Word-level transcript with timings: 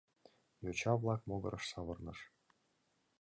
Йоча-влак 0.63 1.21
могырыш 1.29 1.63
савырныш. 1.71 2.19